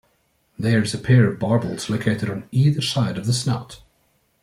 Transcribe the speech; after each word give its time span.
There 0.57 0.81
is 0.81 0.95
a 0.95 0.97
pair 0.97 1.27
of 1.27 1.37
barbels 1.37 1.87
located 1.87 2.27
on 2.27 2.49
either 2.51 2.81
side 2.81 3.19
of 3.19 3.27
the 3.27 3.33
snout. 3.33 3.83